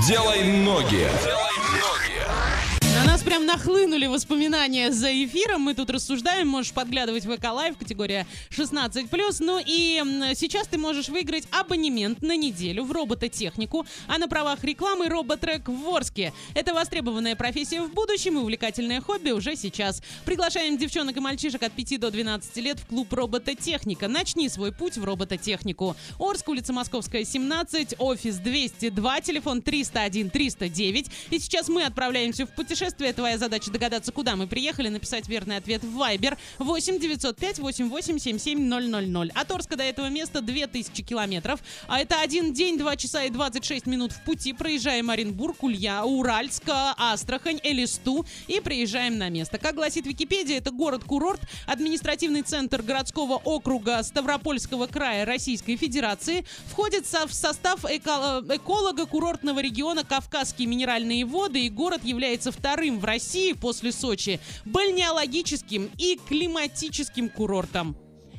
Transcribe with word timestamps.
Делай 0.00 0.42
ноги. 0.42 1.06
На 3.02 3.08
нас 3.08 3.22
прям 3.24 3.46
нахлынули 3.46 4.06
воспоминания 4.06 4.92
за 4.92 5.10
эфиром. 5.24 5.62
Мы 5.62 5.74
тут 5.74 5.90
рассуждаем. 5.90 6.46
Можешь 6.46 6.72
подглядывать 6.72 7.26
в 7.26 7.36
ВК 7.36 7.46
Лайв, 7.52 7.76
категория 7.76 8.28
16+. 8.50 9.36
Ну 9.40 9.60
и 9.64 10.00
сейчас 10.36 10.68
ты 10.68 10.78
можешь 10.78 11.08
выиграть 11.08 11.48
абонемент 11.50 12.22
на 12.22 12.36
неделю 12.36 12.84
в 12.84 12.92
робототехнику, 12.92 13.86
а 14.06 14.18
на 14.18 14.28
правах 14.28 14.62
рекламы 14.62 15.08
роботрек 15.08 15.68
в 15.68 15.72
Ворске. 15.72 16.32
Это 16.54 16.74
востребованная 16.74 17.34
профессия 17.34 17.82
в 17.82 17.92
будущем 17.92 18.38
и 18.38 18.40
увлекательное 18.40 19.00
хобби 19.00 19.32
уже 19.32 19.56
сейчас. 19.56 20.00
Приглашаем 20.24 20.78
девчонок 20.78 21.16
и 21.16 21.20
мальчишек 21.20 21.64
от 21.64 21.72
5 21.72 21.98
до 21.98 22.12
12 22.12 22.56
лет 22.58 22.78
в 22.78 22.86
клуб 22.86 23.12
робототехника. 23.12 24.06
Начни 24.06 24.48
свой 24.48 24.70
путь 24.70 24.96
в 24.96 25.04
робототехнику. 25.04 25.96
Орск, 26.20 26.48
улица 26.48 26.72
Московская, 26.72 27.24
17, 27.24 27.96
офис 27.98 28.36
202, 28.36 29.20
телефон 29.22 29.60
301 29.60 30.30
309. 30.30 31.06
И 31.30 31.38
сейчас 31.40 31.68
мы 31.68 31.82
отправляемся 31.82 32.46
в 32.46 32.50
путешествие. 32.50 32.91
Твоя 32.96 33.38
задача 33.38 33.70
догадаться, 33.70 34.12
куда 34.12 34.36
мы 34.36 34.46
приехали, 34.46 34.88
написать 34.88 35.28
верный 35.28 35.56
ответ 35.56 35.82
в 35.82 35.98
Viber 35.98 36.36
8 36.58 36.98
905 36.98 37.58
88 37.58 38.18
77 38.18 38.58
000. 38.58 39.30
От 39.34 39.50
Орска 39.50 39.76
до 39.76 39.82
этого 39.82 40.08
места 40.08 40.40
2000 40.40 41.02
километров. 41.02 41.60
А 41.88 42.00
это 42.00 42.20
один 42.20 42.52
день, 42.52 42.78
2 42.78 42.96
часа 42.96 43.24
и 43.24 43.30
26 43.30 43.86
минут 43.86 44.12
в 44.12 44.22
пути. 44.24 44.52
Проезжаем 44.52 45.10
Оренбург, 45.10 45.62
Улья, 45.62 46.02
Уральск, 46.02 46.64
Астрахань, 46.68 47.60
Элисту 47.62 48.26
и 48.46 48.60
приезжаем 48.60 49.18
на 49.18 49.28
место. 49.28 49.58
Как 49.58 49.74
гласит 49.74 50.06
Википедия, 50.06 50.58
это 50.58 50.70
город-курорт, 50.70 51.40
административный 51.66 52.42
центр 52.42 52.82
городского 52.82 53.34
округа 53.36 54.02
Ставропольского 54.02 54.86
края 54.86 55.24
Российской 55.24 55.76
Федерации. 55.76 56.44
Входит 56.66 57.06
в 57.06 57.32
состав 57.32 57.84
эко- 57.84 58.42
э, 58.48 58.56
эколога 58.56 59.06
курортного 59.06 59.60
региона 59.60 60.04
Кавказские 60.04 60.68
минеральные 60.68 61.24
воды 61.24 61.66
и 61.66 61.70
город 61.70 62.04
является 62.04 62.52
вторым 62.52 62.81
в 62.90 63.04
России 63.04 63.52
после 63.52 63.92
Сочи 63.92 64.40
бальнеологическим 64.64 65.90
и 65.98 66.18
климатическим 66.28 67.28
курортом. 67.28 67.96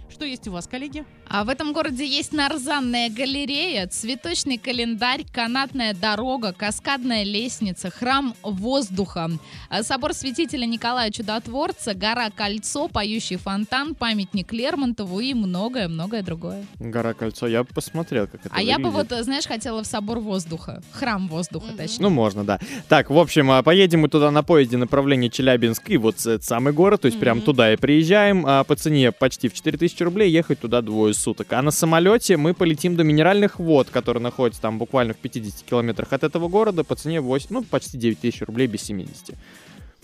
Что 0.10 0.26
есть 0.26 0.48
у 0.48 0.52
вас, 0.52 0.68
коллеги? 0.68 1.06
А 1.28 1.44
в 1.46 1.50
этом 1.50 1.74
городе 1.74 2.06
есть 2.06 2.32
нарзанная 2.32 3.10
галерея, 3.10 3.88
цветочный 3.88 4.58
календарь, 4.60 5.24
канатная 5.32 5.96
дорога, 5.96 6.54
каскадная 6.54 7.24
лестница, 7.24 7.90
храм 7.90 8.36
воздуха, 8.44 9.32
а, 9.70 9.82
собор 9.82 10.14
святителя 10.14 10.66
Николая 10.66 11.10
Чудотворца, 11.10 11.96
гора 11.96 12.30
Кольцо, 12.30 12.88
поющий 12.88 13.38
фонтан, 13.38 13.96
памятник 13.96 14.54
Лермонтову 14.54 15.22
и 15.22 15.34
многое-многое 15.34 16.22
другое. 16.22 16.66
Гора 16.80 17.14
Кольцо. 17.14 17.48
Я 17.48 17.64
бы 17.64 17.70
посмотрел, 17.74 18.28
как 18.28 18.46
это 18.46 18.54
А 18.56 18.62
я 18.62 18.78
бы 18.78 18.92
выглядит. 18.92 19.12
вот, 19.12 19.24
знаешь, 19.24 19.46
хотела 19.48 19.82
в 19.82 19.88
собор 19.88 20.20
воздуха, 20.20 20.84
храм 20.92 21.28
воздуха, 21.28 21.68
Мгм. 21.70 21.78
точнее. 21.78 22.04
Ну, 22.04 22.10
можно, 22.12 22.44
да. 22.44 22.60
Так, 22.90 23.10
в 23.10 23.18
общем, 23.18 23.50
а, 23.50 23.64
поедем 23.64 24.02
мы 24.02 24.10
туда 24.10 24.30
на 24.30 24.44
поезде 24.44 24.78
направление 24.78 25.32
Челябинск 25.32 25.90
и 25.90 25.98
вот 25.98 26.20
этот 26.20 26.44
самый 26.44 26.74
город, 26.74 27.02
то 27.02 27.06
есть 27.08 27.20
прям 27.20 27.38
Мгм. 27.38 27.46
туда 27.46 27.74
и 27.74 27.76
приезжаем. 27.76 28.46
А, 28.46 28.64
по 28.64 28.76
цене 28.76 29.12
почти 29.12 29.48
в 29.48 29.54
4000 29.56 30.04
рублей 30.04 30.30
ехать 30.30 30.60
туда 30.60 30.82
двое 30.82 31.13
суток. 31.14 31.54
А 31.54 31.62
на 31.62 31.72
самолете 31.72 32.38
мы 32.38 32.54
полетим 32.54 32.96
до 32.96 33.04
минеральных 33.04 33.60
вод, 33.60 33.90
которые 33.90 34.22
находятся 34.22 34.62
там 34.62 34.78
буквально 34.78 35.14
в 35.14 35.18
50 35.18 35.64
километрах 35.64 36.14
от 36.14 36.24
этого 36.24 36.48
города 36.48 36.84
по 36.84 36.96
цене 36.96 37.22
8, 37.22 37.48
ну, 37.50 37.64
почти 37.64 37.98
9000 37.98 38.44
рублей 38.44 38.68
без 38.68 38.82
70. 38.84 39.36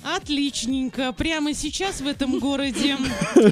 Отличненько. 0.03 1.13
Прямо 1.13 1.53
сейчас 1.53 2.01
в 2.01 2.07
этом 2.07 2.39
городе 2.39 2.97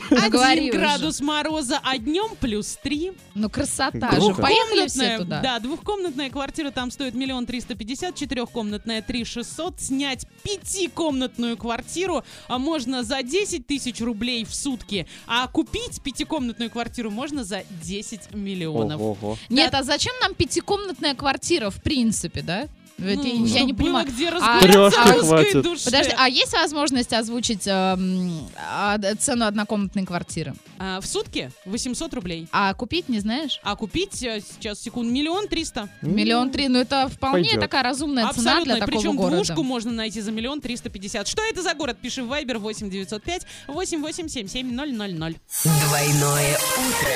один 0.09 0.71
градус 0.71 1.19
мороза, 1.21 1.79
а 1.83 1.97
днем 1.97 2.35
плюс 2.39 2.77
три. 2.81 3.11
Ну, 3.35 3.49
красота 3.49 4.11
же. 4.19 4.33
Поехали 4.35 4.87
все 4.87 4.99
Двухкомнатная- 4.99 5.17
туда. 5.17 5.41
Да, 5.41 5.59
двухкомнатная 5.59 6.29
квартира 6.29 6.71
там 6.71 6.91
стоит 6.91 7.13
миллион 7.13 7.45
триста 7.45 7.75
пятьдесят, 7.75 8.15
четырехкомнатная 8.15 9.01
три 9.01 9.25
шестьсот. 9.25 9.79
Снять 9.79 10.25
пятикомнатную 10.43 11.57
квартиру 11.57 12.23
а 12.47 12.57
можно 12.57 13.03
за 13.03 13.23
10 13.23 13.67
тысяч 13.67 13.99
рублей 14.01 14.45
в 14.45 14.53
сутки, 14.53 15.07
а 15.25 15.47
купить 15.47 16.01
пятикомнатную 16.01 16.69
квартиру 16.69 17.11
можно 17.11 17.43
за 17.43 17.63
10 17.83 18.33
миллионов. 18.33 19.17
Нет, 19.49 19.73
а 19.73 19.83
зачем 19.83 20.13
нам 20.21 20.33
пятикомнатная 20.33 21.15
квартира, 21.15 21.69
в 21.69 21.81
принципе, 21.81 22.41
да? 22.41 22.67
Ведь 22.97 23.17
Ну, 23.23 23.45
я 23.45 23.63
не 23.63 23.73
понимаю. 23.75 24.07
где 24.07 24.29
А- 24.29 24.59
хватит. 24.59 25.61
душе. 25.61 25.85
Подожди, 25.85 26.13
а 26.17 26.27
есть 26.27 26.51
возможность 26.53 27.13
озвучить 27.13 27.63
д- 27.65 29.15
цену 29.19 29.45
однокомнатной 29.45 30.03
квартиры? 30.03 30.55
А, 30.79 30.99
в 30.99 31.05
сутки 31.05 31.51
800 31.65 32.13
рублей. 32.15 32.47
А 32.51 32.73
купить 32.73 33.07
не 33.07 33.19
знаешь? 33.19 33.59
А 33.63 33.75
купить 33.75 34.21
э, 34.23 34.41
сейчас, 34.41 34.79
секунд, 34.81 35.11
миллион 35.11 35.47
триста. 35.47 35.89
Миллион 36.01 36.49
три, 36.49 36.67
ну 36.69 36.79
это 36.79 37.07
вполне 37.07 37.43
Пойдет. 37.45 37.61
такая 37.61 37.83
разумная 37.83 38.29
цена 38.33 38.51
Абсолютно. 38.51 38.75
для 38.75 38.85
такого 38.85 38.99
Причем 39.01 39.15
города. 39.15 39.35
двушку 39.37 39.63
можно 39.63 39.91
найти 39.91 40.21
за 40.21 40.31
миллион 40.31 40.59
триста 40.61 40.89
пятьдесят. 40.89 41.27
Что 41.27 41.41
это 41.43 41.61
за 41.61 41.73
город? 41.75 41.97
Пиши 42.01 42.23
в 42.23 42.31
Viber 42.31 42.57
8 42.57 42.89
905 42.89 43.45
8877 43.67 44.71
000. 44.71 45.35
Двойное 45.63 46.57
утро. 46.57 47.11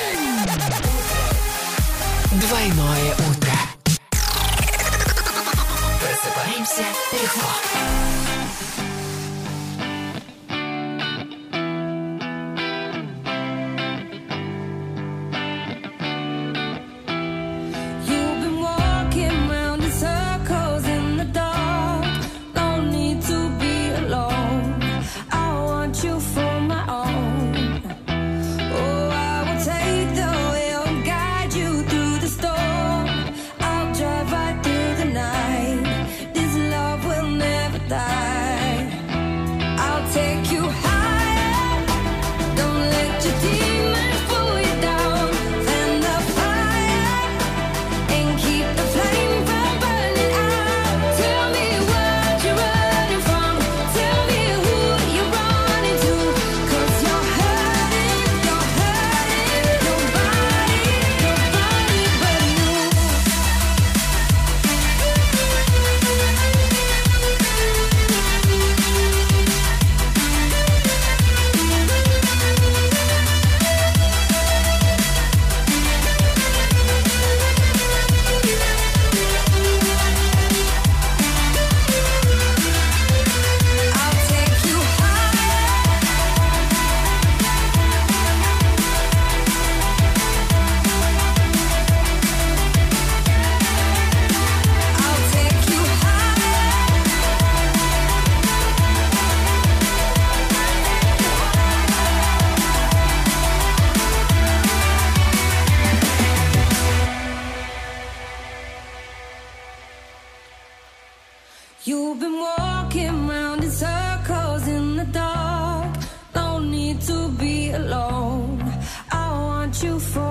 Двойное 2.40 3.14
утро. 3.30 3.51
names 6.62 6.78
and 6.78 6.96
big. 7.10 8.31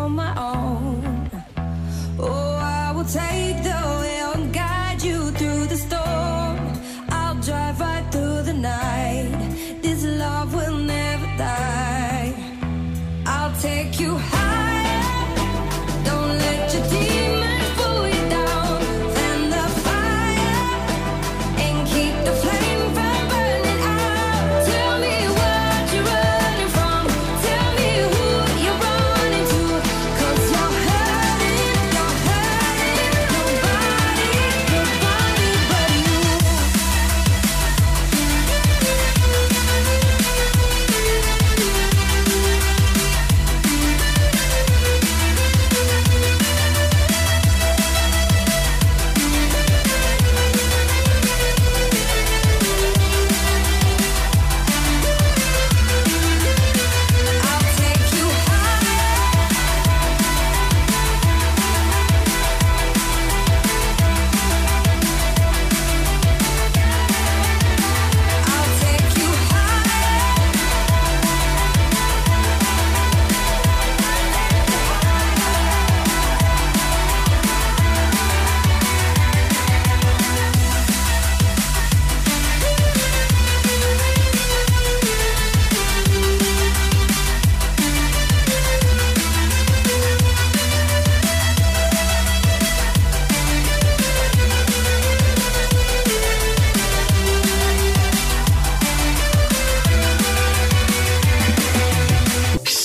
For 0.01 0.09
my 0.09 0.33
own. 0.35 1.29
Oh, 2.19 2.55
I 2.55 2.91
will 2.91 3.05
take 3.05 3.40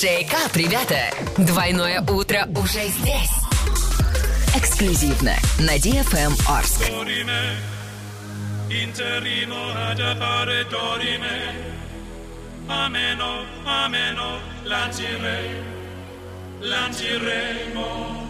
up, 0.07 0.55
ребята! 0.55 1.11
Двойное 1.35 1.99
утро 2.01 2.47
уже 2.55 2.87
здесь. 2.87 3.29
Эксклюзивно 4.55 5.35
на 5.59 5.75
DFM 5.75 6.33
Орск. 6.47 6.81
Interrimo 8.69 9.55
ad 9.75 9.99
appare 9.99 10.65
dorime, 10.69 11.53
ameno, 12.67 13.45
ameno, 13.65 14.39
lancire, 14.63 15.63
lanciremo, 16.59 18.26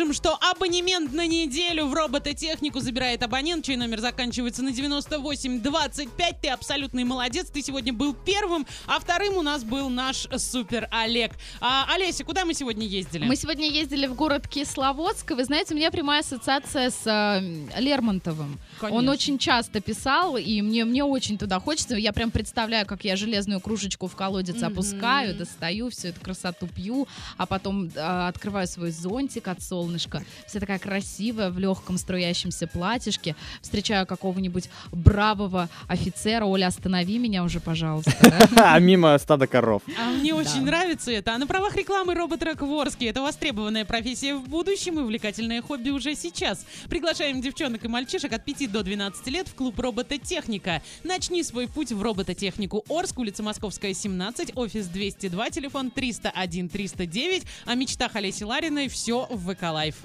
ноги» 0.00 0.10
и 0.10 0.12
расскажем, 0.12 0.12
что 0.12 0.38
абонемент 0.50 1.12
на 1.12 1.26
неделю 1.26 1.86
в 1.86 1.94
робототехнику 1.94 2.80
забирает 2.80 3.22
абонент, 3.22 3.64
чей 3.64 3.76
номер 3.76 4.00
заканчивается 4.00 4.62
на 4.62 4.72
9825. 4.72 6.40
Ты 6.40 6.48
абсолютный 6.48 7.04
молодец, 7.04 7.50
ты 7.50 7.62
сегодня 7.62 7.92
был 7.92 8.14
первым, 8.14 8.66
а 8.86 8.98
вторым 8.98 9.36
у 9.36 9.42
нас 9.42 9.64
был 9.64 9.90
наш 9.90 10.26
супер 10.38 10.88
Олег. 10.90 11.32
А, 11.60 11.86
Олеся, 11.94 12.24
куда 12.24 12.44
мы 12.44 12.54
сегодня 12.54 12.86
ездили? 12.86 13.26
Мы 13.26 13.36
сегодня 13.36 13.68
ездили 13.68 14.06
в 14.06 14.14
город 14.14 14.48
Кисловодск, 14.48 15.32
и 15.32 15.34
вы 15.34 15.44
знаете, 15.44 15.74
у 15.74 15.76
меня 15.76 15.90
прямая 15.90 16.20
ассоциация 16.20 16.90
с 16.90 17.06
э, 17.06 17.80
Лермонтовым. 17.80 18.58
Он 18.80 18.88
Конечно. 18.88 19.12
очень 19.12 19.38
часто 19.38 19.80
писал, 19.80 20.36
и 20.36 20.62
мне, 20.62 20.84
мне 20.84 21.04
очень 21.04 21.38
туда 21.38 21.60
хочется. 21.60 21.96
Я 21.96 22.12
прям 22.12 22.30
представляю, 22.30 22.86
как 22.86 23.04
я 23.04 23.16
железную 23.16 23.60
кружечку 23.60 24.06
в 24.06 24.16
колодец 24.16 24.56
Мгм. 24.56 24.72
опускаю, 24.72 25.34
достаю, 25.34 25.90
всю 25.90 26.08
эту 26.08 26.20
красоту 26.20 26.66
пью, 26.66 27.06
а 27.36 27.46
потом 27.46 27.90
э, 27.94 28.28
открываю 28.28 28.66
свой 28.66 28.90
зонтик 28.90 29.48
от 29.48 29.62
солнышка. 29.90 30.22
Вся 30.46 30.60
такая 30.60 30.78
красивая, 30.78 31.50
в 31.50 31.58
легком 31.58 31.98
струящемся 31.98 32.66
платьишке. 32.66 33.34
Встречаю 33.60 34.06
какого-нибудь 34.06 34.70
бравого 34.92 35.68
офицера. 35.88 36.44
Оля, 36.44 36.66
останови 36.66 37.18
меня 37.18 37.42
уже, 37.42 37.60
пожалуйста. 37.60 38.12
А 38.60 38.78
мимо 38.78 39.18
стада 39.18 39.46
коров. 39.46 39.82
А 39.98 40.10
мне 40.10 40.34
очень 40.34 40.62
нравится 40.62 41.10
это. 41.10 41.34
А 41.34 41.38
на 41.38 41.46
правах 41.46 41.76
рекламы 41.76 42.14
Роботрек 42.14 42.60
в 42.60 42.67
Орске. 42.67 43.08
Это 43.08 43.22
востребованная 43.22 43.84
профессия 43.84 44.34
в 44.34 44.48
будущем 44.48 44.98
и 44.98 45.02
увлекательное 45.02 45.62
хобби 45.62 45.90
уже 45.90 46.14
сейчас. 46.14 46.66
Приглашаем 46.88 47.40
девчонок 47.40 47.84
и 47.84 47.88
мальчишек 47.88 48.32
от 48.32 48.44
5 48.44 48.70
до 48.70 48.82
12 48.82 49.26
лет 49.28 49.48
в 49.48 49.54
клуб 49.54 49.78
робототехника. 49.78 50.82
Начни 51.04 51.42
свой 51.42 51.68
путь 51.68 51.90
в 51.92 52.02
робототехнику 52.02 52.84
Орск, 52.88 53.18
улица 53.18 53.42
Московская, 53.42 53.94
17, 53.94 54.52
офис 54.56 54.86
202, 54.86 55.50
телефон 55.50 55.90
301 55.90 56.68
309. 56.68 57.42
О 57.64 57.74
мечтах 57.74 58.14
Олеси 58.16 58.44
Лариной 58.44 58.88
все 58.88 59.26
в 59.30 59.52
ВК 59.52 59.69
Live. 59.72 59.96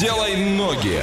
Делай 0.00 0.36
ноги. 0.36 1.02